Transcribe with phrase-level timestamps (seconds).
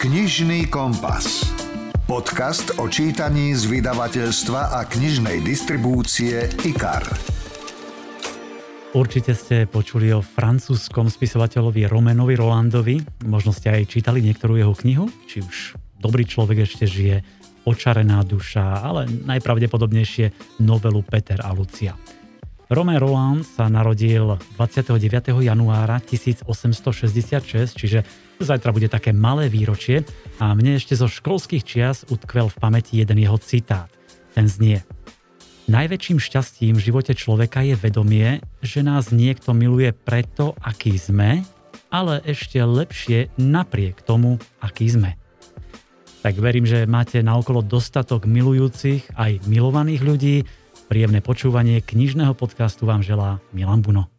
[0.00, 1.44] Knižný kompas.
[2.08, 7.04] Podcast o čítaní z vydavateľstva a knižnej distribúcie IKAR.
[8.96, 12.96] Určite ste počuli o francúzskom spisovateľovi Romenovi Rolandovi.
[13.28, 17.20] Možno ste aj čítali niektorú jeho knihu, či už Dobrý človek ešte žije,
[17.68, 21.92] Očarená duša, ale najpravdepodobnejšie novelu Peter a Lucia.
[22.72, 25.44] Romain Roland sa narodil 29.
[25.44, 28.00] januára 1866, čiže
[28.40, 30.02] zajtra bude také malé výročie
[30.40, 33.92] a mne ešte zo školských čias utkvel v pamäti jeden jeho citát.
[34.34, 34.82] Ten znie
[35.70, 41.46] Najväčším šťastím v živote človeka je vedomie, že nás niekto miluje preto, aký sme,
[41.94, 45.14] ale ešte lepšie napriek tomu, aký sme.
[46.26, 50.36] Tak verím, že máte naokolo dostatok milujúcich aj milovaných ľudí,
[50.90, 54.10] Príjemné počúvanie knižného podcastu vám želá Milan Buno.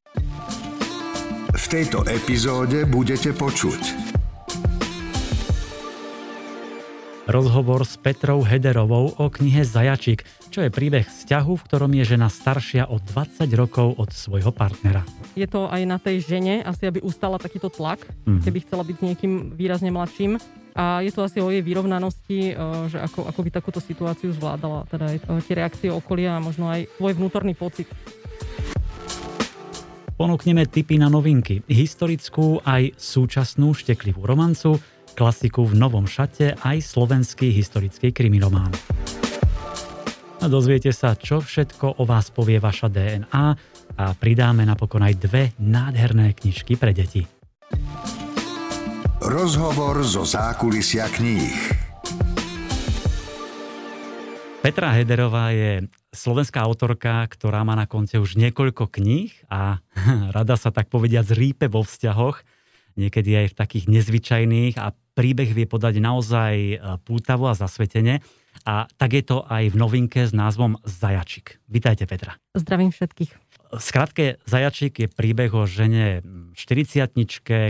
[1.51, 4.15] V tejto epizóde budete počuť
[7.31, 12.27] Rozhovor s Petrou Hederovou o knihe Zajačik, čo je príbeh vzťahu, v ktorom je žena
[12.27, 15.07] staršia o 20 rokov od svojho partnera.
[15.39, 18.43] Je to aj na tej žene, asi aby ustala takýto tlak, mm.
[18.43, 20.43] keby chcela byť s niekým výrazne mladším
[20.75, 22.53] a je to asi o jej vyrovnanosti, e,
[22.91, 26.67] že ako, ako by takúto situáciu zvládala, teda aj e, tie reakcie okolia a možno
[26.67, 27.87] aj svoj vnútorný pocit.
[30.19, 34.77] Ponúkneme tipy na novinky, historickú aj súčasnú šteklivú romancu,
[35.13, 38.71] klasiku v novom šate aj slovenský historický krimiromán.
[40.41, 43.47] A dozviete sa, čo všetko o vás povie vaša DNA
[43.97, 47.29] a pridáme napokon aj dve nádherné knižky pre deti.
[49.21, 51.81] Rozhovor zo zákulisia kníh.
[54.61, 59.81] Petra Hederová je slovenská autorka, ktorá má na konte už niekoľko kníh a
[60.35, 62.41] rada sa tak povedia zrípe vo vzťahoch,
[62.97, 66.75] niekedy aj v takých nezvyčajných a príbeh vie podať naozaj e,
[67.05, 68.25] pútavo a zasvetene.
[68.65, 71.61] A tak je to aj v novinke s názvom Zajačik.
[71.69, 72.41] Vítajte Petra.
[72.57, 73.29] Zdravím všetkých.
[73.77, 76.25] Skratke, Zajačík je príbeh o žene
[76.57, 77.13] 40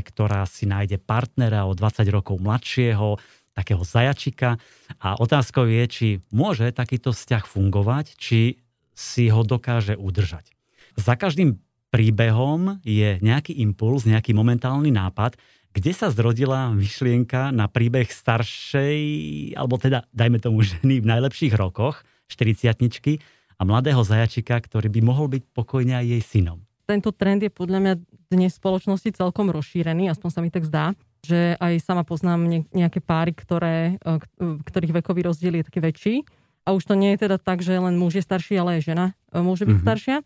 [0.08, 3.20] ktorá si nájde partnera o 20 rokov mladšieho,
[3.52, 4.56] takého zajačika.
[5.04, 8.64] A otázkou je, či môže takýto vzťah fungovať, či
[8.96, 10.56] si ho dokáže udržať.
[10.96, 11.60] Za každým
[11.92, 15.36] príbehom je nejaký impuls, nejaký momentálny nápad,
[15.72, 18.98] kde sa zrodila myšlienka na príbeh staršej,
[19.56, 22.72] alebo teda dajme tomu ženy v najlepších rokoch, 40
[23.60, 26.60] a mladého zajačika, ktorý by mohol byť pokojne aj jej synom.
[26.90, 27.94] Tento trend je podľa mňa
[28.34, 33.00] dnes v spoločnosti celkom rozšírený, aspoň sa mi tak zdá, že aj sama poznám nejaké
[33.00, 34.18] páry, ktoré, e,
[34.66, 36.16] ktorých vekový rozdiel je taký väčší.
[36.66, 39.06] A už to nie je teda tak, že len muž je starší, ale aj žena
[39.30, 39.86] e, môže byť mm-hmm.
[39.86, 40.18] staršia.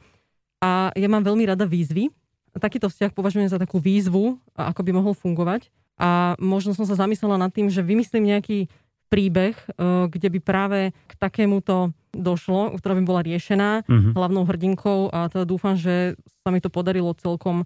[0.63, 2.09] A ja mám veľmi rada výzvy.
[2.55, 5.67] Takýto vzťah považujem za takú výzvu, ako by mohol fungovať.
[5.95, 8.67] A možno som sa zamyslela nad tým, že vymyslím nejaký
[9.07, 9.67] príbeh, e,
[10.11, 14.11] kde by práve k takémuto došlo, ktorá by bola riešená uh-huh.
[14.15, 17.65] hlavnou hrdinkou a teda dúfam, že sa mi to podarilo celkom e,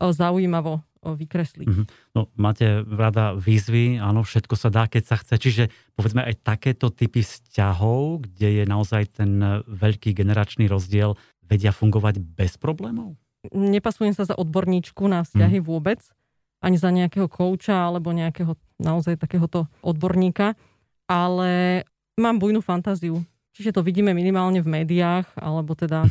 [0.00, 0.80] zaujímavo e,
[1.16, 1.68] vykresliť.
[1.68, 1.84] Uh-huh.
[2.16, 5.34] No, máte rada výzvy, áno, všetko sa dá, keď sa chce.
[5.36, 5.64] Čiže
[5.98, 12.56] povedzme aj takéto typy vzťahov, kde je naozaj ten veľký generačný rozdiel, vedia fungovať bez
[12.56, 13.20] problémov?
[13.52, 15.70] Nepasujem sa za odborníčku na vzťahy uh-huh.
[15.70, 16.00] vôbec,
[16.64, 20.56] ani za nejakého kouča alebo nejakého naozaj takéhoto odborníka
[21.06, 21.82] ale
[22.18, 23.22] mám bujnú fantáziu.
[23.54, 26.04] Čiže to vidíme minimálne v médiách, alebo teda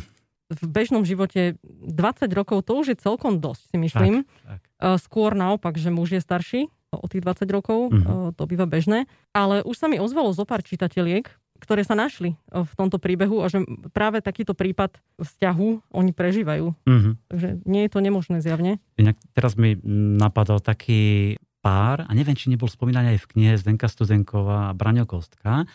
[0.50, 4.26] v bežnom živote 20 rokov, to už je celkom dosť, si myslím.
[4.26, 4.60] Tak, tak.
[4.66, 8.34] E, skôr naopak, že muž je starší o tých 20 rokov, uh-huh.
[8.34, 9.06] to býva bežné.
[9.30, 11.28] Ale už sa mi ozvalo zo pár čitateľiek,
[11.58, 16.66] ktoré sa našli e, v tomto príbehu a že práve takýto prípad vzťahu oni prežívajú.
[16.72, 17.12] Uh-huh.
[17.32, 18.78] Takže nie je to nemožné zjavne.
[19.00, 19.76] Inak teraz mi
[20.20, 21.34] napadol taký
[21.64, 25.66] pár, a neviem, či nebol spomínaný aj v knihe Zdenka Studenková a Braňo Kostka,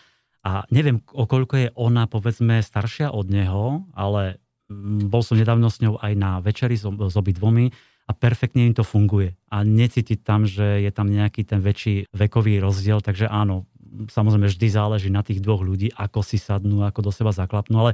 [0.41, 4.41] a neviem, o koľko je ona, povedzme, staršia od neho, ale
[4.73, 7.69] mm, bol som nedávno s ňou aj na večeri s, s obidvomi
[8.09, 9.37] a perfektne im to funguje.
[9.53, 13.69] A necítiť tam, že je tam nejaký ten väčší vekový rozdiel, takže áno,
[14.09, 17.91] samozrejme vždy záleží na tých dvoch ľudí, ako si sadnú, ako do seba zaklapnú, ale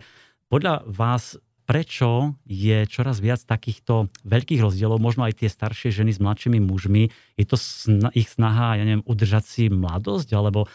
[0.48, 1.36] podľa vás
[1.68, 7.12] prečo je čoraz viac takýchto veľkých rozdielov, možno aj tie staršie ženy s mladšími mužmi,
[7.36, 10.72] je to sna- ich snaha, ja neviem, udržať si mladosť, alebo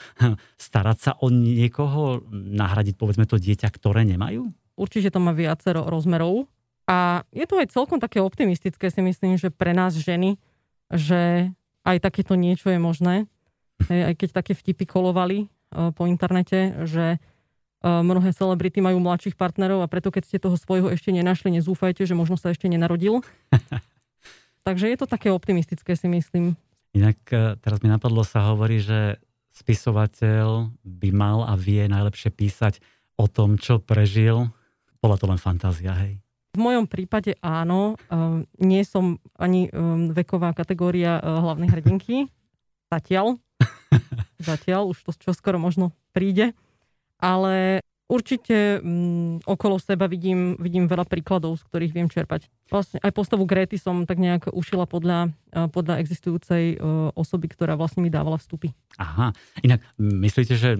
[0.68, 4.52] starať sa o niekoho, nahradiť povedzme to dieťa, ktoré nemajú?
[4.76, 6.44] Určite to má viacero rozmerov
[6.84, 10.36] a je to aj celkom také optimistické, si myslím, že pre nás ženy,
[10.92, 11.48] že
[11.88, 13.14] aj takéto niečo je možné.
[13.88, 17.18] Aj keď také vtipy kolovali eh, po internete, že
[17.82, 22.14] Mnohé celebrity majú mladších partnerov a preto keď ste toho svojho ešte nenašli, nezúfajte, že
[22.14, 23.26] možno sa ešte nenarodil.
[24.66, 26.54] Takže je to také optimistické, si myslím.
[26.94, 29.18] Inak e, teraz mi napadlo sa hovorí, že
[29.50, 32.78] spisovateľ by mal a vie najlepšie písať
[33.18, 34.46] o tom, čo prežil.
[35.02, 36.22] Bola to len fantázia, hej?
[36.54, 37.96] V mojom prípade áno.
[38.60, 39.72] Nie som ani
[40.12, 42.28] veková kategória hlavnej hrdinky.
[42.92, 43.40] Zatiaľ.
[44.42, 46.56] Zatiaľ, už to čoskoro možno príde.
[47.22, 52.44] Ale Určite m, mm, okolo seba vidím, vidím veľa príkladov, z ktorých viem čerpať.
[52.68, 55.32] Vlastne aj postavu Gréty som tak nejak ušila podľa,
[55.72, 56.76] podľa existujúcej
[57.16, 58.76] osoby, ktorá vlastne mi dávala vstupy.
[59.00, 59.32] Aha,
[59.64, 60.76] inak myslíte, že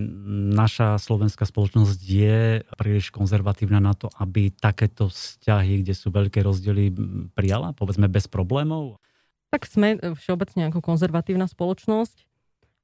[0.53, 6.93] naša slovenská spoločnosť je príliš konzervatívna na to, aby takéto vzťahy, kde sú veľké rozdiely,
[7.32, 9.00] prijala, povedzme, bez problémov?
[9.49, 12.31] Tak sme e, všeobecne ako konzervatívna spoločnosť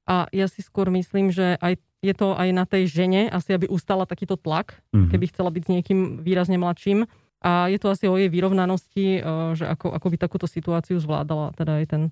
[0.08, 3.68] a ja si skôr myslím, že aj je to aj na tej žene, asi aby
[3.68, 5.10] ustala takýto tlak, mm-hmm.
[5.12, 7.04] keby chcela byť s niekým výrazne mladším.
[7.38, 9.20] A je to asi o jej vyrovnanosti, e,
[9.54, 12.02] že ako, ako by takúto situáciu zvládala, teda aj ten,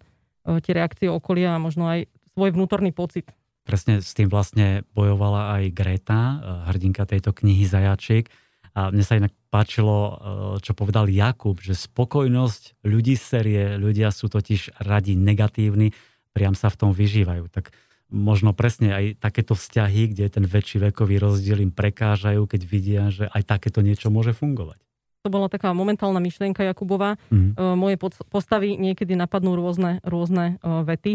[0.47, 3.35] e, tie reakcie okolia a možno aj svoj vnútorný pocit.
[3.67, 6.37] Presne s tým vlastne bojovala aj Greta, e,
[6.71, 8.31] hrdinka tejto knihy Zajačík.
[8.77, 10.21] A mne sa inak páčilo,
[10.61, 15.97] čo povedal Jakub, že spokojnosť ľudí z série, ľudia sú totiž radi negatívni,
[16.37, 17.49] priam sa v tom vyžívajú.
[17.49, 17.73] Tak
[18.11, 23.27] možno presne aj takéto vzťahy, kde ten väčší vekový rozdiel im prekážajú, keď vidia, že
[23.31, 24.79] aj takéto niečo môže fungovať.
[25.27, 27.19] To bola taká momentálna myšlienka Jakubova.
[27.35, 27.75] Mm-hmm.
[27.75, 27.99] Moje
[28.31, 31.15] postavy niekedy napadnú rôzne, rôzne e, vety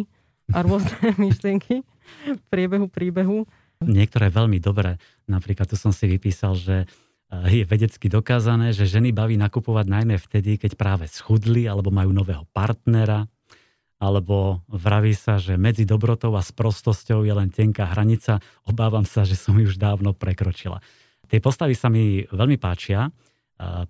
[0.52, 0.92] a rôzne
[1.32, 1.88] myšlienky
[2.28, 3.48] v priebehu príbehu.
[3.80, 5.00] Niektoré veľmi dobré.
[5.32, 6.86] Napríklad tu som si vypísal, že e,
[7.56, 12.44] je vedecky dokázané, že ženy baví nakupovať najmä vtedy, keď práve schudli alebo majú nového
[12.52, 13.32] partnera,
[14.02, 18.42] alebo vraví sa, že medzi dobrotou a sprostosťou je len tenká hranica.
[18.66, 20.82] Obávam sa, že som ju už dávno prekročila.
[21.30, 23.14] Tie postavy sa mi veľmi páčia.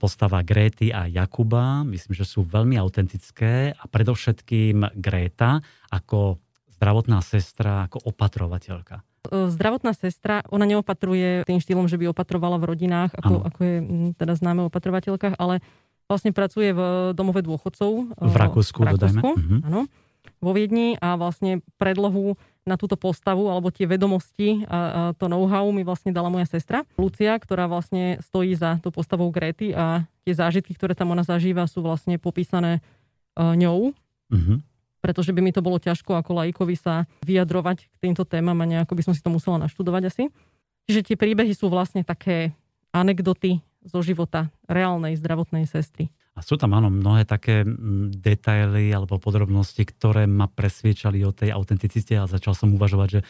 [0.04, 6.44] Postava Gréty a Jakuba, myslím, že sú veľmi autentické a predovšetkým Gréta ako
[6.76, 9.08] zdravotná sestra, ako opatrovateľka.
[9.32, 13.76] Zdravotná sestra, ona neopatruje tým štýlom, že by opatrovala v rodinách, ako, ako je
[14.20, 15.64] teda známe opatrovateľkách, ale
[16.12, 16.82] vlastne pracuje v
[17.16, 18.12] domove dôchodcov.
[18.20, 19.22] V Rakúsku, v Rakúsku dodajme.
[19.24, 19.88] Mhm.
[20.42, 24.80] Vo Viedni a vlastne predlohu na túto postavu alebo tie vedomosti a, a
[25.18, 29.74] to know-how mi vlastne dala moja sestra Lucia, ktorá vlastne stojí za tú postavou Gréty
[29.74, 32.86] a tie zážitky, ktoré tam ona zažíva, sú vlastne popísané
[33.34, 33.98] uh, ňou.
[34.30, 34.58] Mm-hmm.
[35.02, 38.94] Pretože by mi to bolo ťažko ako laikovi sa vyjadrovať k týmto témam a nejako
[38.94, 40.24] by som si to musela naštudovať asi.
[40.86, 42.54] Čiže tie príbehy sú vlastne také
[42.94, 46.14] anekdoty zo života reálnej zdravotnej sestry.
[46.42, 47.62] A sú tam áno mnohé také
[48.18, 53.22] detaily alebo podrobnosti, ktoré ma presviečali o tej autenticite a začal som uvažovať, že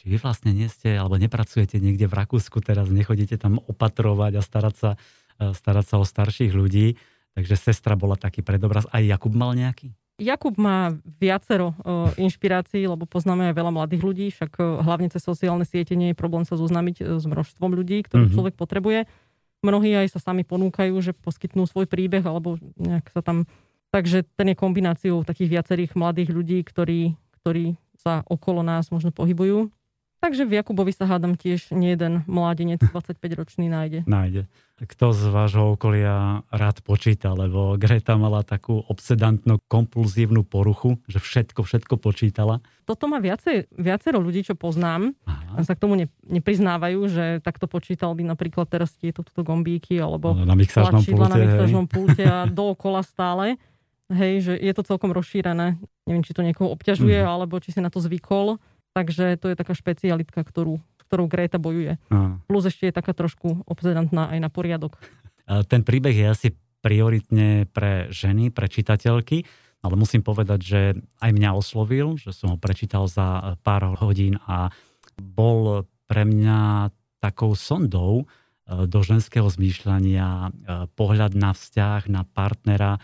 [0.00, 4.42] či vy vlastne nie ste alebo nepracujete niekde v Rakúsku teraz, nechodíte tam opatrovať a
[4.42, 4.90] starať sa,
[5.36, 6.96] e, starať sa o starších ľudí.
[7.36, 8.88] Takže sestra bola taký predobraz.
[8.88, 9.92] Aj Jakub mal nejaký?
[10.18, 15.22] Jakub má viacero uh, inšpirácií, lebo poznáme aj veľa mladých ľudí, však uh, hlavne cez
[15.22, 18.34] sociálne siete nie je problém sa zoznámiť uh, s množstvom ľudí, ktorých mm-hmm.
[18.34, 19.06] človek potrebuje.
[19.58, 23.46] Mnohí aj sa sami ponúkajú, že poskytnú svoj príbeh alebo nejak sa tam...
[23.88, 29.72] Takže ten je kombináciou takých viacerých mladých ľudí, ktorí, ktorí sa okolo nás možno pohybujú
[30.18, 34.02] Takže v Jakubovi sa hádam tiež nie jeden mládenec 25-ročný nájde.
[34.04, 34.50] Nájde.
[34.78, 41.66] Kto z vášho okolia rád počíta, lebo Greta mala takú obsedantnú kompulzívnu poruchu, že všetko,
[41.66, 42.62] všetko počítala.
[42.86, 45.18] Toto má viacej, viacero ľudí, čo poznám.
[45.26, 45.66] Aha.
[45.66, 50.38] Sa k tomu ne, nepriznávajú, že takto počítal by napríklad teraz tieto tuto gombíky alebo
[50.38, 53.58] no, na mixážnom pulte, na mixážnom pulte a dookola stále.
[54.08, 55.74] Hej, že je to celkom rozšírené.
[56.06, 57.28] Neviem, či to niekoho obťažuje, mm.
[57.28, 58.62] alebo či si na to zvykol.
[58.98, 62.02] Takže to je taká špecialitka, ktorú, ktorou Greta bojuje.
[62.10, 62.42] Aha.
[62.50, 64.98] Plus ešte je taká trošku obsedantná aj na poriadok.
[65.70, 66.48] Ten príbeh je asi
[66.82, 69.46] prioritne pre ženy, pre čitateľky,
[69.86, 70.80] ale musím povedať, že
[71.22, 74.74] aj mňa oslovil, že som ho prečítal za pár hodín a
[75.14, 76.90] bol pre mňa
[77.22, 80.48] takou sondou e, do ženského zmýšľania, e,
[80.98, 82.98] pohľad na vzťah, na partnera,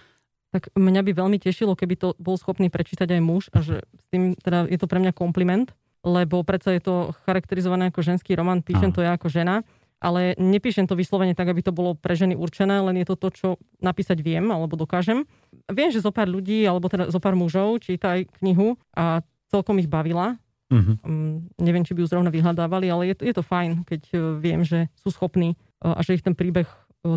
[0.54, 4.04] tak mňa by veľmi tešilo, keby to bol schopný prečítať aj muž a že s
[4.14, 5.74] tým teda je to pre mňa kompliment,
[6.04, 6.94] lebo predsa je to
[7.24, 9.64] charakterizované ako ženský román, píšem to ja ako žena,
[10.04, 13.28] ale nepíšem to vyslovene tak, aby to bolo pre ženy určené, len je to to,
[13.32, 13.48] čo
[13.80, 15.24] napísať viem alebo dokážem.
[15.72, 19.80] Viem, že zo pár ľudí, alebo teda zo pár mužov číta aj knihu a celkom
[19.80, 20.36] ich bavila.
[20.68, 21.00] Uh-huh.
[21.04, 24.20] Um, neviem, či by ju zrovna vyhľadávali, ale je to, je to fajn, keď uh,
[24.36, 26.68] viem, že sú schopní uh, a že ich ten príbeh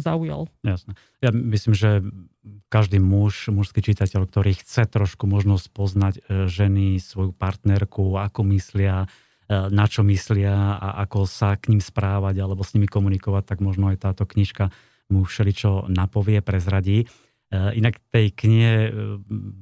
[0.03, 0.51] zaujal.
[0.67, 0.99] Jasne.
[1.23, 2.03] Ja myslím, že
[2.67, 9.07] každý muž, mužský čitateľ, ktorý chce trošku možno spoznať e, ženy, svoju partnerku, ako myslia,
[9.07, 9.07] e,
[9.71, 13.91] na čo myslia a ako sa k ním správať alebo s nimi komunikovať, tak možno
[13.91, 14.71] aj táto knižka
[15.07, 17.07] mu všeličo napovie, prezradí.
[17.47, 18.73] Inak v tej knihe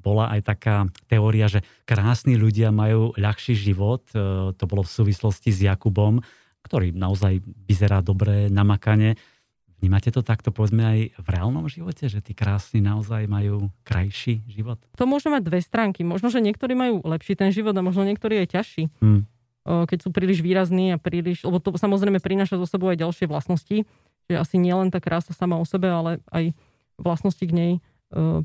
[0.02, 4.10] bola aj taká teória, že krásni ľudia majú ľahší život.
[4.58, 6.18] To bolo v súvislosti s Jakubom,
[6.66, 9.22] ktorý naozaj vyzerá dobre, namakane.
[9.84, 14.80] Vnímate to takto, povedzme, aj v reálnom živote, že tí krásni naozaj majú krajší život?
[14.96, 16.02] To môže mať dve stránky.
[16.02, 18.84] Možno, že niektorí majú lepší ten život a možno niektorí je ťažší.
[19.04, 19.28] Hmm.
[19.66, 21.44] Keď sú príliš výrazní a príliš...
[21.44, 23.84] Lebo to samozrejme prináša zo sebou aj ďalšie vlastnosti.
[24.26, 26.56] Že asi nie len tá krása sama o sebe, ale aj
[26.98, 27.72] vlastnosti k nej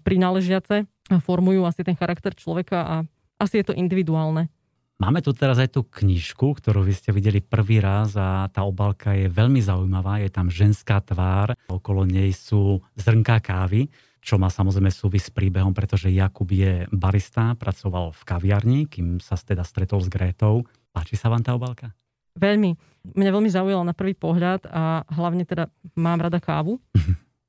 [0.03, 0.85] prináležiace
[1.23, 2.95] formujú asi ten charakter človeka a
[3.39, 4.51] asi je to individuálne.
[5.00, 9.16] Máme tu teraz aj tú knižku, ktorú vy ste videli prvý raz a tá obálka
[9.16, 10.21] je veľmi zaujímavá.
[10.21, 13.88] Je tam ženská tvár, okolo nej sú zrnká kávy,
[14.21, 19.40] čo má samozrejme súvis s príbehom, pretože Jakub je barista, pracoval v kaviarni, kým sa
[19.40, 20.69] teda stretol s Grétou.
[20.92, 21.97] Páči sa vám tá obálka?
[22.37, 22.76] Veľmi.
[23.16, 26.76] Mňa veľmi zaujala na prvý pohľad a hlavne teda mám rada kávu.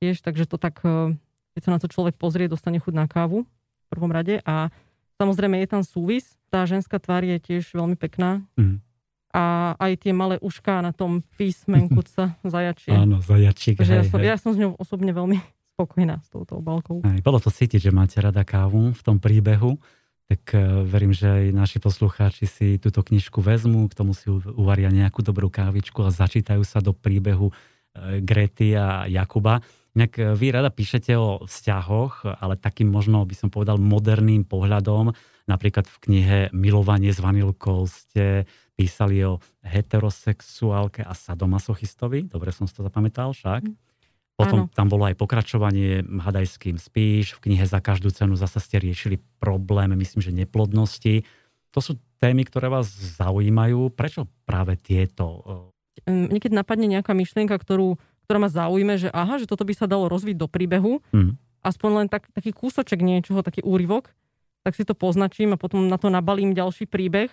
[0.00, 1.12] Tiež, takže to tak, eh,
[1.52, 4.72] keď sa na to človek pozrie, dostane chuť na kávu v prvom rade a
[5.22, 8.44] samozrejme je tam súvis tá ženská tvár je tiež veľmi pekná.
[8.60, 8.84] Mm.
[9.32, 12.92] A aj tie malé ušká na tom písmenku sa zajačie.
[12.92, 13.80] Áno, zajačík.
[13.80, 15.40] Takže ja, som, ja som s ňou osobne veľmi
[15.72, 17.00] spokojná s touto obálkou.
[17.00, 19.80] Aj, bolo to cítiť, že máte rada kávu v tom príbehu.
[20.28, 24.92] Tak uh, verím, že aj naši poslucháči si túto knižku vezmú, k tomu si uvaria
[24.92, 29.64] nejakú dobrú kávičku a začítajú sa do príbehu uh, Grety a Jakuba.
[29.92, 35.12] Inak uh, vy rada píšete o vzťahoch, ale takým možno by som povedal moderným pohľadom
[35.50, 38.46] Napríklad v knihe Milovanie s vanilkou ste
[38.78, 42.30] písali o heterosexuálke a sadomasochistovi.
[42.30, 43.66] Dobre som si to zapamätal však.
[43.66, 43.76] Mm.
[44.32, 44.72] Potom Áno.
[44.72, 47.36] tam bolo aj pokračovanie Hadaj s kým spíš.
[47.36, 51.26] V knihe Za každú cenu zase ste riešili problém, myslím, že neplodnosti.
[51.74, 53.92] To sú témy, ktoré vás zaujímajú.
[53.92, 55.44] Prečo práve tieto?
[56.08, 58.00] Niekedy napadne nejaká myšlienka, ktorú,
[58.32, 61.04] ktorá ma zaujíme, že aha, že toto by sa dalo rozviť do príbehu.
[61.12, 61.36] Mm.
[61.60, 64.08] Aspoň len tak, taký kúsoček niečoho, taký úryvok
[64.62, 67.28] tak si to poznačím a potom na to nabalím ďalší príbeh.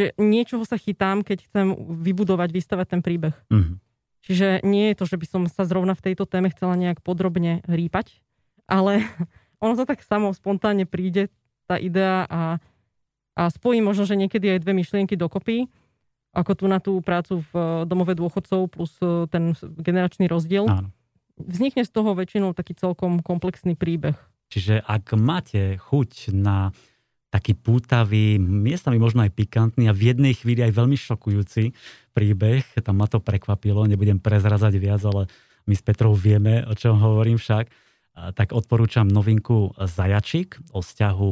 [0.00, 3.36] Že niečoho sa chytám, keď chcem vybudovať, vystavať ten príbeh.
[3.52, 3.76] Mm-hmm.
[4.24, 7.60] Čiže nie je to, že by som sa zrovna v tejto téme chcela nejak podrobne
[7.68, 8.20] rýpať,
[8.64, 9.04] ale
[9.64, 11.28] ono sa tak samo spontánne príde,
[11.68, 12.58] tá idea a,
[13.36, 15.68] a spojím možno, že niekedy aj dve myšlienky dokopy,
[16.30, 20.70] ako tu na tú prácu v domove dôchodcov plus e, ten generačný rozdiel.
[20.70, 20.94] Áno.
[21.40, 24.14] Vznikne z toho väčšinou taký celkom komplexný príbeh.
[24.50, 26.74] Čiže ak máte chuť na
[27.30, 31.70] taký pútavý, miestami možno aj pikantný a v jednej chvíli aj veľmi šokujúci
[32.10, 35.30] príbeh, tam ma to prekvapilo, nebudem prezrazať viac, ale
[35.70, 37.70] my s Petrou vieme, o čom hovorím však,
[38.34, 41.30] tak odporúčam novinku Zajačik o vzťahu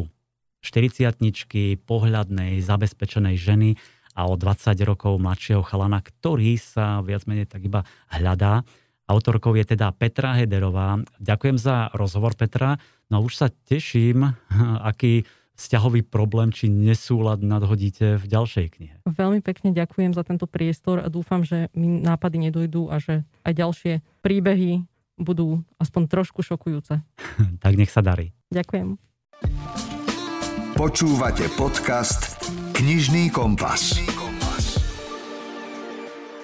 [0.62, 3.70] 40 pohľadnej, zabezpečenej ženy
[4.18, 8.66] a o 20 rokov mladšieho chalana, ktorý sa viac menej tak iba hľadá.
[9.06, 10.98] Autorkou je teda Petra Hederová.
[11.22, 12.82] Ďakujem za rozhovor, Petra.
[13.08, 14.26] No už sa teším,
[14.90, 15.22] aký
[15.58, 18.94] vzťahový problém či nesúlad nadhodíte v ďalšej knihe.
[19.06, 23.52] Veľmi pekne ďakujem za tento priestor a dúfam, že mi nápady nedojdú a že aj
[23.54, 24.86] ďalšie príbehy
[25.18, 27.02] budú aspoň trošku šokujúce.
[27.64, 28.30] tak nech sa darí.
[28.54, 28.98] Ďakujem.
[30.78, 32.38] Počúvate podcast
[32.78, 33.98] Knižný kompas.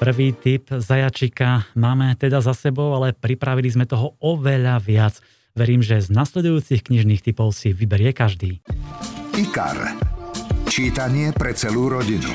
[0.03, 5.15] Prvý typ zajačika máme teda za sebou, ale pripravili sme toho oveľa viac.
[5.55, 8.59] Verím, že z nasledujúcich knižných typov si vyberie každý.
[9.39, 9.95] IKAR.
[10.67, 12.35] Čítanie pre celú rodinu.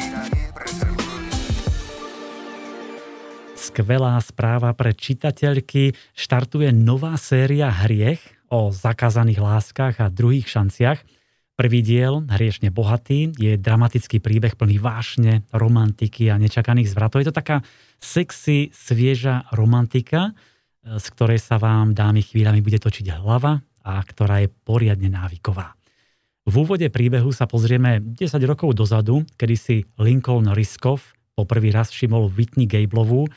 [3.60, 5.91] Skvelá správa pre čitateľky.
[6.15, 11.18] Štartuje nová séria Hriech o zakázaných láskach a druhých šanciach.
[11.60, 17.20] Prvý diel, Hriešne bohatý, je dramatický príbeh plný vášne, romantiky a nečakaných zvratov.
[17.20, 17.68] Je to taká
[18.00, 24.39] sexy, svieža romantika, e, z ktorej sa vám dámy chvíľami bude točiť hlava a ktorá
[24.39, 25.75] je poriadne návyková.
[26.48, 32.32] V úvode príbehu sa pozrieme 10 rokov dozadu, kedy si Lincoln Riskov poprvý raz všimol
[32.32, 33.28] Whitney Gablovú,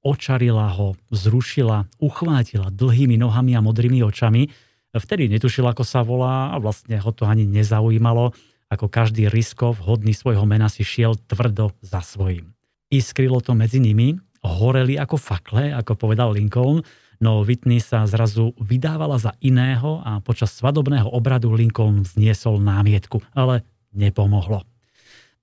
[0.00, 4.48] očarila ho, zrušila, uchvátila dlhými nohami a modrými očami–
[4.96, 8.32] Vtedy netušil, ako sa volá a vlastne ho to ani nezaujímalo.
[8.66, 12.50] Ako každý riskov hodný svojho mena si šiel tvrdo za svojím.
[12.90, 16.82] Iskrilo to medzi nimi, horeli ako fakle, ako povedal Lincoln,
[17.22, 23.62] no Whitney sa zrazu vydávala za iného a počas svadobného obradu Lincoln zniesol námietku, ale
[23.94, 24.66] nepomohlo.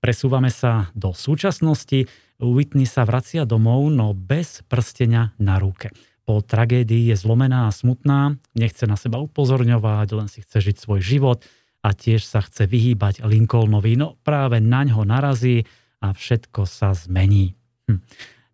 [0.04, 2.04] Presúvame sa do súčasnosti,
[2.36, 5.88] Whitney sa vracia domov, no bez prstenia na ruke
[6.24, 11.00] po tragédii je zlomená a smutná, nechce na seba upozorňovať, len si chce žiť svoj
[11.04, 11.38] život
[11.84, 14.00] a tiež sa chce vyhýbať Lincolnovi.
[14.00, 15.68] No práve na ňo narazí
[16.00, 17.52] a všetko sa zmení.
[17.92, 18.00] Hm.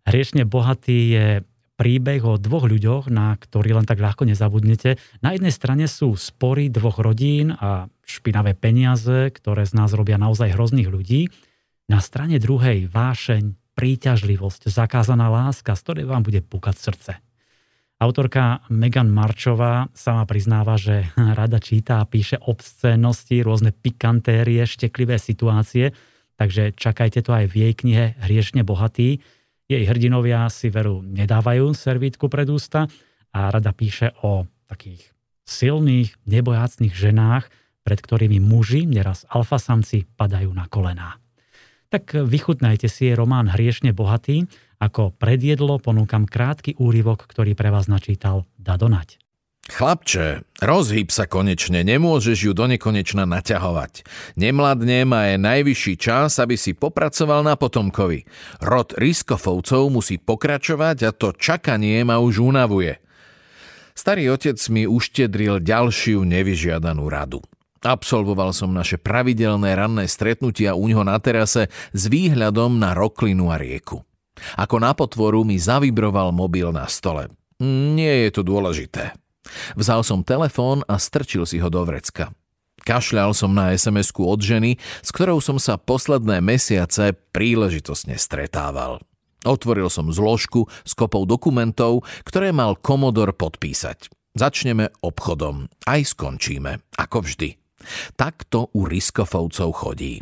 [0.03, 1.27] Hriešne bohatý je
[1.79, 5.01] príbeh o dvoch ľuďoch, na ktorý len tak ľahko nezabudnete.
[5.25, 10.53] Na jednej strane sú spory dvoch rodín a špinavé peniaze, ktoré z nás robia naozaj
[10.53, 11.31] hrozných ľudí.
[11.89, 17.11] Na strane druhej vášeň, príťažlivosť, zakázaná láska, z ktorej vám bude pukať srdce.
[18.01, 21.05] Autorka Megan Marčová sama priznáva, že
[21.37, 25.93] rada číta a píše obscénnosti, rôzne pikantérie, šteklivé situácie,
[26.33, 29.21] takže čakajte to aj v jej knihe Hriešne bohatý,
[29.69, 32.89] jej hrdinovia si veru nedávajú servítku pred ústa
[33.31, 35.13] a rada píše o takých
[35.45, 37.47] silných, nebojácných ženách,
[37.85, 41.21] pred ktorými muži, neraz alfasamci, padajú na kolená.
[41.93, 44.49] Tak vychutnajte si jej román Hriešne bohatý.
[44.81, 49.21] Ako predjedlo ponúkam krátky úryvok, ktorý pre vás načítal Dadonať.
[49.69, 54.01] Chlapče, rozhyb sa konečne, nemôžeš ju do nekonečna naťahovať.
[54.33, 58.25] Nemladne a je najvyšší čas, aby si popracoval na potomkovi.
[58.57, 62.97] Rod Riskofovcov musí pokračovať a to čakanie ma už unavuje.
[63.93, 67.45] Starý otec mi uštedril ďalšiu nevyžiadanú radu.
[67.85, 73.61] Absolvoval som naše pravidelné ranné stretnutia u ňoho na terase s výhľadom na roklinu a
[73.61, 74.01] rieku.
[74.57, 77.29] Ako na potvoru mi zavibroval mobil na stole.
[77.63, 79.13] Nie je to dôležité.
[79.77, 82.33] Vzal som telefón a strčil si ho do vrecka.
[82.81, 88.97] Kašľal som na sms od ženy, s ktorou som sa posledné mesiace príležitosne stretával.
[89.45, 94.09] Otvoril som zložku s kopou dokumentov, ktoré mal Komodor podpísať.
[94.37, 95.69] Začneme obchodom.
[95.85, 96.81] Aj skončíme.
[96.97, 97.57] Ako vždy.
[98.13, 100.21] Takto u riskofovcov chodí.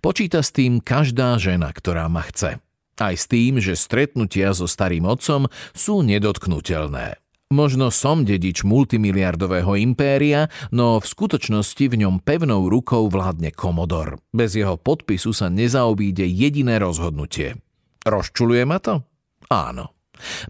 [0.00, 2.60] Počíta s tým každá žena, ktorá ma chce.
[2.98, 7.22] Aj s tým, že stretnutia so starým otcom sú nedotknutelné.
[7.48, 14.20] Možno som dedič multimiliardového impéria, no v skutočnosti v ňom pevnou rukou vládne Komodor.
[14.36, 17.56] Bez jeho podpisu sa nezaobíde jediné rozhodnutie.
[18.04, 19.00] Rozčuluje ma to?
[19.48, 19.96] Áno.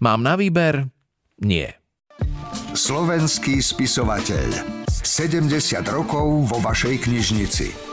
[0.03, 0.91] Mám na výber?
[1.39, 1.79] Nie.
[2.75, 4.51] Slovenský spisovateľ.
[4.91, 5.47] 70
[5.87, 7.88] rokov vo vašej knižnici.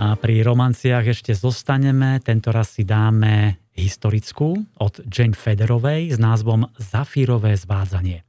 [0.00, 6.72] A pri romanciách ešte zostaneme, tento raz si dáme historickú od Jane Federovej s názvom
[6.80, 8.24] Zafírové zvádzanie.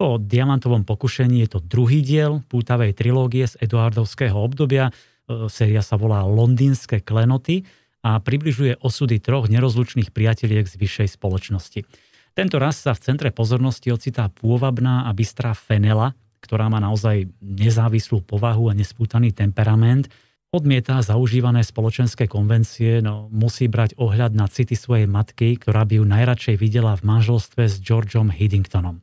[0.00, 4.88] Po diamantovom pokušení je to druhý diel pútavej trilógie z Eduardovského obdobia.
[4.88, 7.68] E, séria sa volá Londýnske klenoty
[8.00, 11.84] a približuje osudy troch nerozlučných priateliek z vyššej spoločnosti.
[12.32, 18.24] Tento raz sa v centre pozornosti ocitá pôvabná a bystrá Fenela, ktorá má naozaj nezávislú
[18.24, 20.08] povahu a nespútaný temperament–
[20.52, 26.04] odmieta zaužívané spoločenské konvencie, no musí brať ohľad na city svojej matky, ktorá by ju
[26.04, 29.00] najradšej videla v manželstve s Georgeom Hiddingtonom.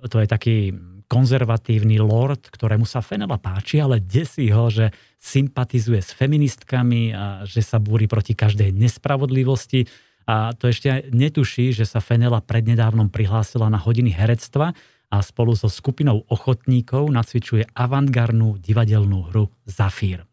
[0.00, 0.56] To je taký
[1.04, 4.88] konzervatívny lord, ktorému sa Fenela páči, ale desí ho, že
[5.20, 9.84] sympatizuje s feministkami a že sa búri proti každej nespravodlivosti.
[10.24, 14.72] A to ešte netuší, že sa Fenela prednedávnom prihlásila na hodiny herectva
[15.08, 20.27] a spolu so skupinou ochotníkov nacvičuje avantgardnú divadelnú hru Zafír.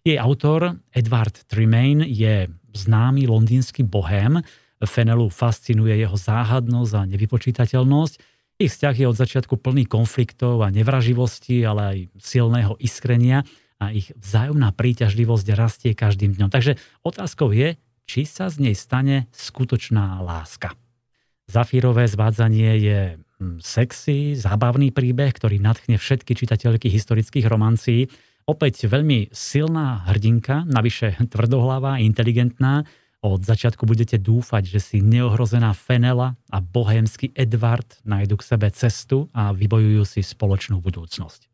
[0.00, 4.40] Jej autor Edward Tremaine je známy londýnsky bohém.
[4.80, 8.14] Fenelu fascinuje jeho záhadnosť a nevypočítateľnosť.
[8.60, 13.44] Ich vzťah je od začiatku plný konfliktov a nevraživosti, ale aj silného iskrenia
[13.80, 16.48] a ich vzájomná príťažlivosť rastie každým dňom.
[16.48, 17.76] Takže otázkou je,
[18.08, 20.72] či sa z nej stane skutočná láska.
[21.44, 28.08] Zafírové zvádzanie je hm, sexy, zábavný príbeh, ktorý nadchne všetky čitateľky historických romancií
[28.50, 32.82] Opäť veľmi silná hrdinka, navyše tvrdohlavá, inteligentná.
[33.22, 39.30] Od začiatku budete dúfať, že si neohrozená Fenela a bohémsky Edward nájdu k sebe cestu
[39.30, 41.46] a vybojujú si spoločnú budúcnosť.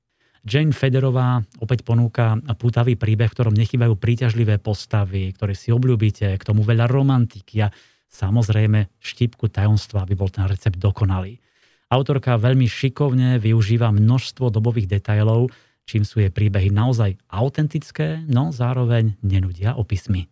[0.49, 6.47] Jane Federová opäť ponúka pútavý príbeh, v ktorom nechybajú príťažlivé postavy, ktoré si obľúbite, k
[6.49, 7.69] tomu veľa romantiky a
[8.09, 11.45] samozrejme štipku tajomstva, aby bol ten recept dokonalý.
[11.93, 15.53] Autorka veľmi šikovne využíva množstvo dobových detailov,
[15.87, 20.27] čím sú jej príbehy naozaj autentické, no zároveň nenudia opismy.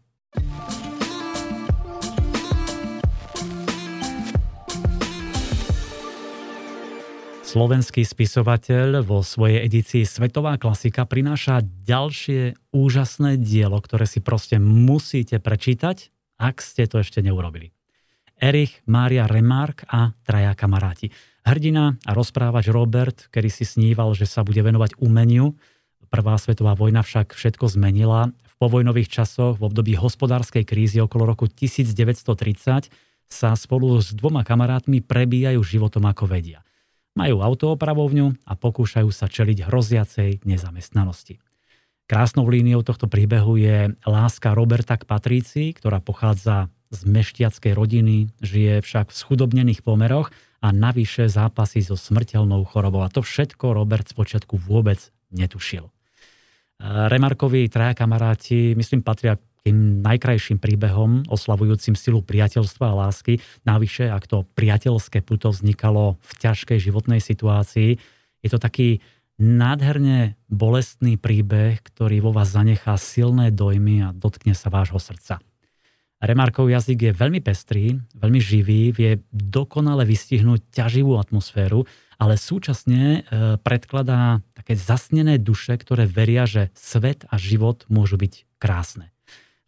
[7.55, 15.39] Slovenský spisovateľ vo svojej edícii Svetová klasika prináša ďalšie úžasné dielo, ktoré si proste musíte
[15.39, 17.71] prečítať, ak ste to ešte neurobili.
[18.39, 21.15] Erich Mária Remark a traja kamaráti.
[21.45, 25.55] Hrdina a rozprávač Robert, kedy si sníval, že sa bude venovať umeniu.
[26.09, 28.31] Prvá svetová vojna však všetko zmenila.
[28.31, 32.89] V povojnových časoch, v období hospodárskej krízy okolo roku 1930,
[33.29, 36.63] sa spolu s dvoma kamarátmi prebíjajú životom ako vedia.
[37.15, 41.39] Majú autoopravovňu a pokúšajú sa čeliť hroziacej nezamestnanosti.
[42.05, 48.81] Krásnou líniou tohto príbehu je láska Roberta k Patrícii, ktorá pochádza z mešťackej rodiny, žije
[48.81, 50.31] však v schudobnených pomeroch
[50.63, 53.03] a navyše zápasy so smrteľnou chorobou.
[53.03, 55.91] A to všetko Robert spočiatku vôbec netušil.
[56.81, 63.41] Remarkovi traja kamaráti, myslím, patria tým najkrajším príbehom oslavujúcim silu priateľstva a lásky.
[63.65, 67.97] Navyše, ak to priateľské puto vznikalo v ťažkej životnej situácii,
[68.45, 69.01] je to taký
[69.41, 75.41] nádherne bolestný príbeh, ktorý vo vás zanechá silné dojmy a dotkne sa vášho srdca.
[76.25, 81.85] Remarkov jazyk je veľmi pestrý, veľmi živý, vie dokonale vystihnúť ťaživú atmosféru,
[82.17, 83.21] ale súčasne e,
[83.61, 89.13] predkladá také zasnené duše, ktoré veria, že svet a život môžu byť krásne.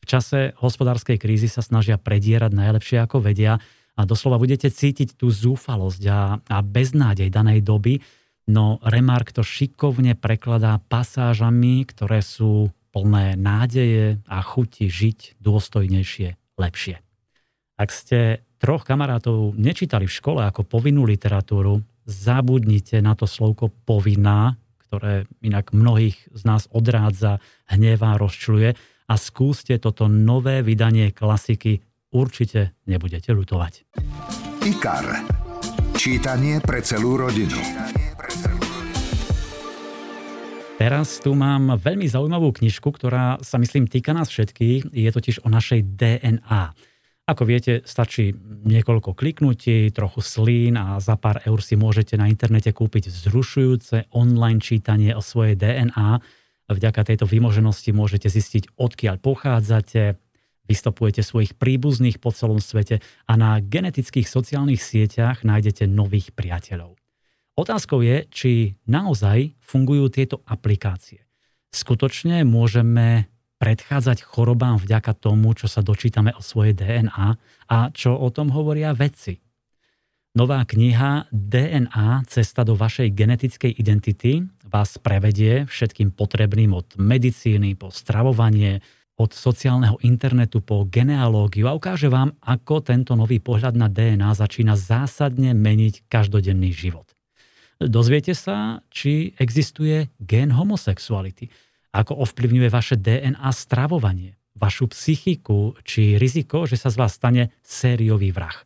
[0.00, 3.58] V čase hospodárskej krízy sa snažia predierať najlepšie ako vedia
[3.98, 7.98] a doslova budete cítiť tú zúfalosť a, a beznádej danej doby,
[8.46, 17.00] no Remark to šikovne prekladá pasážami, ktoré sú plné nádeje a chuti žiť dôstojnejšie, lepšie.
[17.76, 24.56] Ak ste troch kamarátov nečítali v škole ako povinnú literatúru, zabudnite na to slovko povinná,
[24.88, 28.72] ktoré inak mnohých z nás odrádza, hnevá, rozčuluje
[29.06, 31.82] a skúste toto nové vydanie klasiky,
[32.14, 33.72] určite nebudete ľutovať.
[34.64, 35.06] IKAR.
[35.96, 37.58] Čítanie pre celú rodinu.
[40.76, 44.92] Teraz tu mám veľmi zaujímavú knižku, ktorá sa myslím týka nás všetkých.
[44.92, 46.76] Je totiž o našej DNA.
[47.24, 48.36] Ako viete, stačí
[48.68, 54.60] niekoľko kliknutí, trochu slín a za pár eur si môžete na internete kúpiť zrušujúce online
[54.60, 56.20] čítanie o svojej DNA.
[56.68, 60.20] Vďaka tejto vymoženosti môžete zistiť, odkiaľ pochádzate,
[60.68, 66.95] vystopujete svojich príbuzných po celom svete a na genetických sociálnych sieťach nájdete nových priateľov.
[67.56, 68.52] Otázkou je, či
[68.84, 71.24] naozaj fungujú tieto aplikácie.
[71.72, 77.28] Skutočne môžeme predchádzať chorobám vďaka tomu, čo sa dočítame o svojej DNA
[77.72, 79.40] a čo o tom hovoria vedci.
[80.36, 87.88] Nová kniha DNA Cesta do vašej genetickej identity vás prevedie všetkým potrebným od medicíny po
[87.88, 88.84] stravovanie,
[89.16, 94.76] od sociálneho internetu po genealógiu a ukáže vám, ako tento nový pohľad na DNA začína
[94.76, 97.15] zásadne meniť každodenný život.
[97.76, 101.48] Dozviete sa, či existuje gen homosexuality–
[101.96, 108.36] ako ovplyvňuje vaše DNA stravovanie, vašu psychiku, či riziko, že sa z vás stane sériový
[108.36, 108.56] vrah.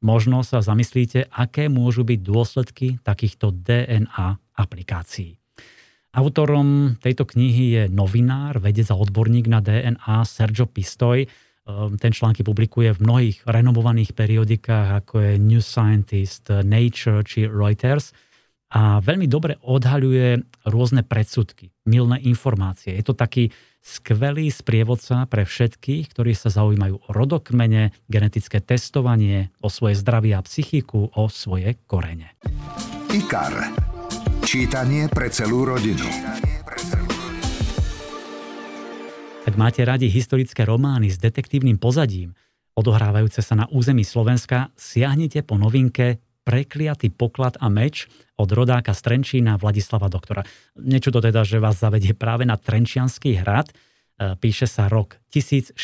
[0.00, 5.36] Možno sa zamyslíte, aké môžu byť dôsledky takýchto DNA aplikácií.
[6.16, 11.22] Autorom tejto knihy je novinár, vedec a odborník na DNA Sergio Pistoj.
[11.22, 18.10] Ehm, ten články publikuje v mnohých renomovaných periodikách, ako je New Scientist, Nature či Reuters–
[18.70, 22.94] a veľmi dobre odhaľuje rôzne predsudky, milné informácie.
[22.94, 23.50] Je to taký
[23.82, 30.44] skvelý sprievodca pre všetkých, ktorí sa zaujímajú o rodokmene, genetické testovanie, o svoje zdravie a
[30.46, 32.38] psychiku, o svoje korene.
[33.10, 33.74] IKAR.
[34.46, 36.06] Čítanie pre celú rodinu.
[39.50, 42.38] Ak máte radi historické romány s detektívnym pozadím,
[42.78, 49.06] odohrávajúce sa na území Slovenska, siahnite po novinke Prekliatý poklad a meč od rodáka z
[49.06, 50.42] Trenčína Vladislava Doktora.
[50.82, 53.70] Niečo to teda, že vás zavedie práve na Trenčianský hrad.
[53.70, 53.74] E,
[54.34, 55.78] píše sa rok 1620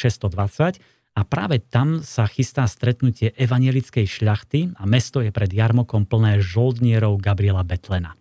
[1.14, 7.22] a práve tam sa chystá stretnutie evanielickej šľachty a mesto je pred jarmokom plné žoldnierov
[7.22, 8.18] Gabriela Betlena.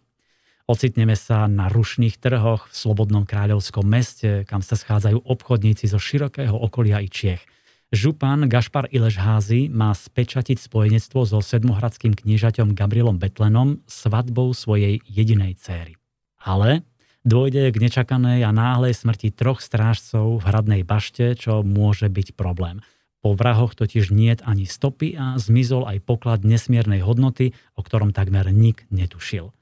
[0.69, 6.53] Ocitneme sa na rušných trhoch v Slobodnom kráľovskom meste, kam sa schádzajú obchodníci zo širokého
[6.53, 7.41] okolia i Čiech–
[7.95, 15.95] Župan Gašpar Ilešházy má spečatiť spojenectvo so sedmohradským kniežaťom Gabrielom Betlenom svadbou svojej jedinej céry.
[16.43, 16.83] Ale
[17.23, 22.83] dôjde k nečakanej a náhlej smrti troch strážcov v hradnej bašte, čo môže byť problém.
[23.23, 28.51] Po vrahoch totiž niet ani stopy a zmizol aj poklad nesmiernej hodnoty, o ktorom takmer
[28.51, 29.55] nik netušil.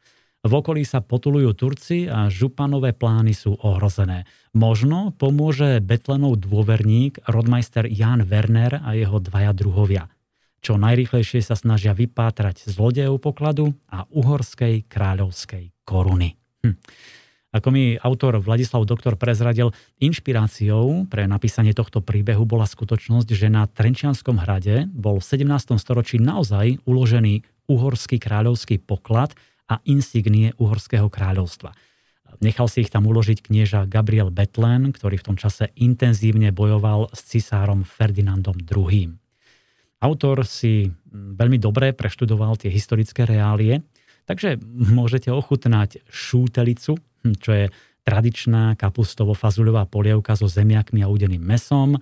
[0.43, 4.27] V okolí sa potulujú Turci a županové plány sú ohrozené.
[4.51, 10.11] Možno pomôže Betlenov dôverník, rodmajster Jan Werner a jeho dvaja druhovia.
[10.59, 16.35] Čo najrychlejšie sa snažia vypátrať zlodejov pokladu a uhorskej kráľovskej koruny.
[16.67, 16.75] Hm.
[17.53, 19.71] Ako mi autor Vladislav Doktor prezradil,
[20.03, 25.79] inšpiráciou pre napísanie tohto príbehu bola skutočnosť, že na Trenčianskom hrade bol v 17.
[25.79, 29.37] storočí naozaj uložený uhorský kráľovský poklad,
[29.69, 31.71] a insignie Uhorského kráľovstva.
[32.41, 37.29] Nechal si ich tam uložiť knieža Gabriel Betlen, ktorý v tom čase intenzívne bojoval s
[37.29, 39.15] cisárom Ferdinandom II.
[40.03, 43.85] Autor si veľmi dobre preštudoval tie historické reálie,
[44.27, 46.99] takže môžete ochutnať šútelicu,
[47.39, 47.71] čo je
[48.03, 51.95] tradičná kapustovo-fazuľová polievka so zemiakmi a udeným mesom,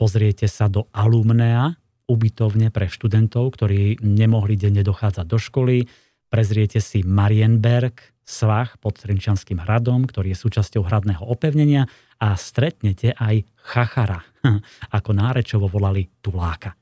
[0.00, 1.76] pozriete sa do alumnea,
[2.08, 5.84] ubytovne pre študentov, ktorí nemohli denne dochádzať do školy,
[6.28, 11.86] prezriete si Marienberg, svah pod Trinčanským hradom, ktorý je súčasťou hradného opevnenia
[12.18, 14.20] a stretnete aj Chachara,
[14.96, 16.74] ako nárečovo volali Tuláka.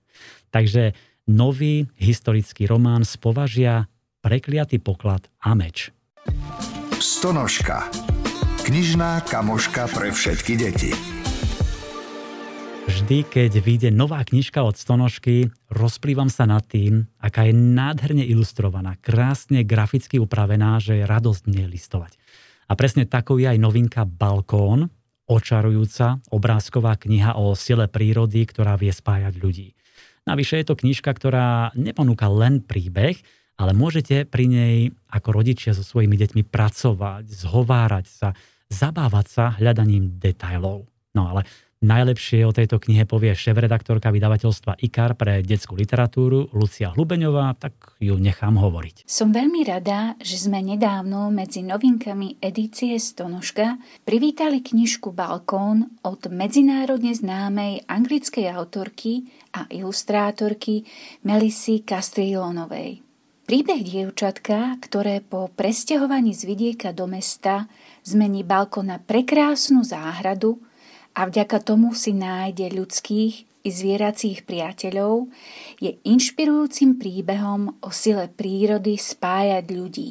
[0.48, 0.96] Takže
[1.28, 3.84] nový historický román z považia
[4.24, 5.92] Prekliatý poklad a meč.
[6.96, 7.92] Stonožka.
[8.64, 11.13] Knižná kamoška pre všetky deti.
[12.84, 19.00] Vždy, keď vyjde nová knižka od Stonožky, rozplývam sa nad tým, aká je nádherne ilustrovaná,
[19.00, 22.20] krásne graficky upravená, že je radosť nie listovať.
[22.68, 24.92] A presne takou je aj novinka Balkón,
[25.24, 29.72] očarujúca obrázková kniha o sile prírody, ktorá vie spájať ľudí.
[30.28, 33.16] Navyše je to knižka, ktorá neponúka len príbeh,
[33.56, 34.76] ale môžete pri nej
[35.08, 38.28] ako rodičia so svojimi deťmi pracovať, zhovárať sa,
[38.68, 40.88] zabávať sa hľadaním detajlov.
[41.14, 41.46] No ale
[41.84, 48.16] Najlepšie o tejto knihe povie šéf-redaktorka vydavateľstva IKAR pre detskú literatúru Lucia Hlubeňová, tak ju
[48.16, 49.04] nechám hovoriť.
[49.04, 53.76] Som veľmi rada, že sme nedávno medzi novinkami edície Stonožka
[54.08, 60.88] privítali knižku Balkón od medzinárodne známej anglickej autorky a ilustrátorky
[61.28, 63.04] Melisy Castrionovej.
[63.44, 67.68] Príbeh dievčatka, ktoré po presťahovaní z vidieka do mesta
[68.08, 70.64] zmení balkón na prekrásnu záhradu,
[71.14, 75.32] a vďaka tomu si nájde ľudských i zvieracích priateľov,
[75.80, 80.10] je inšpirujúcim príbehom o sile prírody spájať ľudí.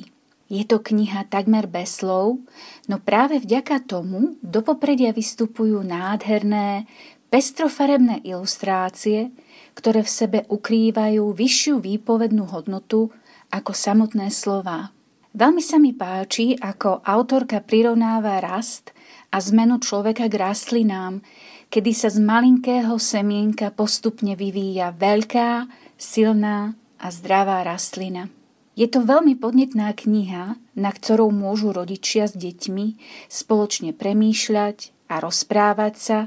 [0.49, 2.41] Je to kniha takmer bez slov,
[2.89, 6.89] no práve vďaka tomu do popredia vystupujú nádherné,
[7.29, 9.33] pestrofarebné ilustrácie,
[9.73, 13.09] ktoré v sebe ukrývajú vyššiu výpovednú hodnotu
[13.49, 14.93] ako samotné slová.
[15.33, 18.93] Veľmi sa mi páči, ako autorka prirovnáva rast
[19.33, 21.25] a zmenu človeka k rastlinám,
[21.73, 25.65] kedy sa z malinkého semienka postupne vyvíja veľká,
[25.97, 28.29] silná a zdravá rastlina.
[28.77, 32.97] Je to veľmi podnetná kniha, na ktorou môžu rodičia s deťmi
[33.29, 36.19] spoločne premýšľať a rozprávať sa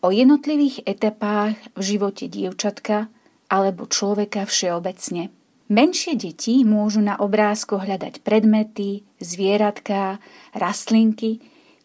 [0.00, 3.12] o jednotlivých etapách v živote dievčatka
[3.52, 5.28] alebo človeka všeobecne.
[5.70, 10.18] Menšie deti môžu na obrázkoch hľadať predmety, zvieratká,
[10.56, 11.38] rastlinky,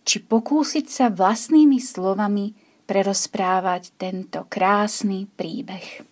[0.05, 2.53] či pokúsiť sa vlastnými slovami
[2.85, 6.05] prerozprávať tento krásny príbeh.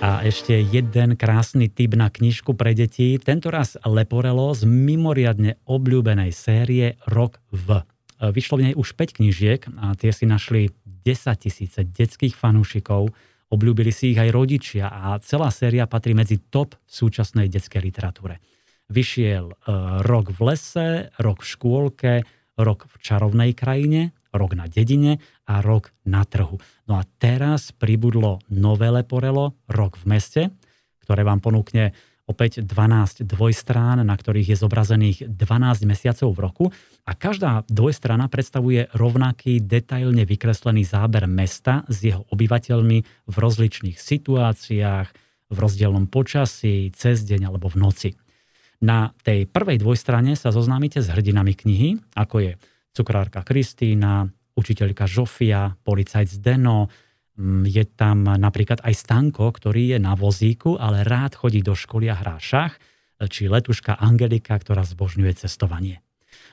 [0.00, 6.32] A ešte jeden krásny tip na knižku pre deti, tento raz Leporelo z mimoriadne obľúbenej
[6.32, 7.84] série Rok v.
[8.16, 10.72] Vyšlo v nej už 5 knižiek a tie si našli
[11.04, 13.12] 10 tisíce detských fanúšikov,
[13.46, 18.42] Obľúbili si ich aj rodičia a celá séria patrí medzi top v súčasnej detskej literatúre.
[18.90, 22.14] Vyšiel uh, rok v lese, rok v škôlke,
[22.58, 26.58] rok v čarovnej krajine, rok na dedine a rok na trhu.
[26.90, 30.42] No a teraz pribudlo nové leporelo, rok v meste,
[31.06, 31.94] ktoré vám ponúkne
[32.26, 36.64] opäť 12 dvojstrán, na ktorých je zobrazených 12 mesiacov v roku
[37.06, 42.98] a každá dvojstrana predstavuje rovnaký detailne vykreslený záber mesta s jeho obyvateľmi
[43.30, 45.08] v rozličných situáciách,
[45.46, 48.10] v rozdielnom počasí, cez deň alebo v noci.
[48.82, 52.52] Na tej prvej dvojstrane sa zoznámite s hrdinami knihy, ako je
[52.92, 54.26] cukrárka Kristýna,
[54.58, 56.90] učiteľka Žofia, policajt Zdeno,
[57.68, 62.16] je tam napríklad aj Stanko, ktorý je na vozíku, ale rád chodí do školy a
[62.16, 62.80] hrá šach,
[63.28, 66.00] či letuška Angelika, ktorá zbožňuje cestovanie.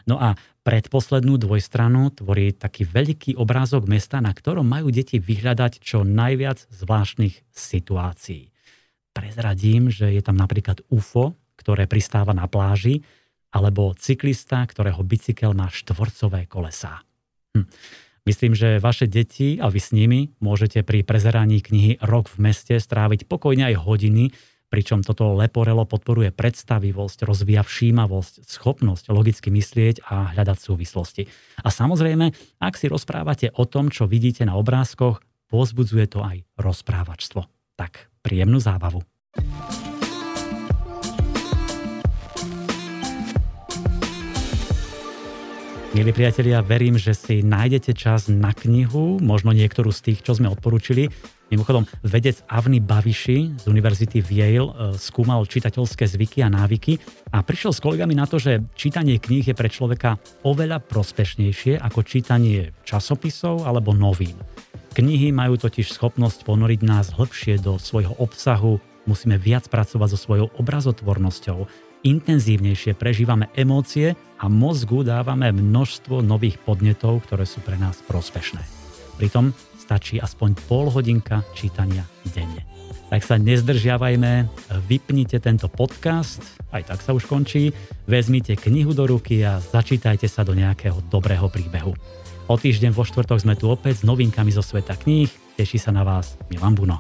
[0.04, 0.36] No a
[0.68, 7.48] predposlednú dvojstranu tvorí taký veľký obrázok mesta, na ktorom majú deti vyhľadať čo najviac zvláštnych
[7.52, 8.52] situácií.
[9.16, 13.04] Prezradím, že je tam napríklad UFO, ktoré pristáva na pláži,
[13.54, 17.06] alebo cyklista, ktorého bicykel má štvorcové kolesá.
[17.54, 17.70] Hm.
[18.24, 22.80] Myslím, že vaše deti a vy s nimi môžete pri prezeraní knihy Rok v meste
[22.80, 24.32] stráviť pokojne aj hodiny,
[24.72, 31.28] pričom toto leporelo podporuje predstavivosť, rozvíja všímavosť, schopnosť logicky myslieť a hľadať súvislosti.
[31.62, 32.32] A samozrejme,
[32.64, 35.20] ak si rozprávate o tom, čo vidíte na obrázkoch,
[35.52, 37.46] pozbudzuje to aj rozprávačstvo.
[37.76, 39.04] Tak príjemnú zábavu.
[45.94, 50.50] Milí priatelia, verím, že si nájdete čas na knihu, možno niektorú z tých, čo sme
[50.50, 51.14] odporúčili.
[51.54, 56.98] Mimochodom, vedec Avny Baviši z Univerzity v Yale e, skúmal čitateľské zvyky a návyky
[57.30, 62.02] a prišiel s kolegami na to, že čítanie kníh je pre človeka oveľa prospešnejšie ako
[62.02, 64.42] čítanie časopisov alebo novín.
[64.98, 70.48] Knihy majú totiž schopnosť ponoriť nás hĺbšie do svojho obsahu, musíme viac pracovať so svojou
[70.58, 78.60] obrazotvornosťou, intenzívnejšie prežívame emócie a mozgu dávame množstvo nových podnetov, ktoré sú pre nás prospešné.
[79.18, 82.04] Pritom stačí aspoň pol hodinka čítania
[82.36, 82.68] denne.
[83.08, 84.50] Tak sa nezdržiavajme,
[84.90, 86.42] vypnite tento podcast,
[86.74, 87.70] aj tak sa už končí,
[88.10, 91.94] vezmite knihu do ruky a začítajte sa do nejakého dobrého príbehu.
[92.50, 95.32] O týždeň vo štvrtok sme tu opäť s novinkami zo sveta kníh.
[95.56, 97.00] Teší sa na vás Milan Buno.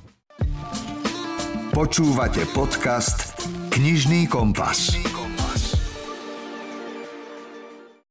[1.73, 3.33] Počúvate podcast
[3.73, 4.93] Knižný kompas.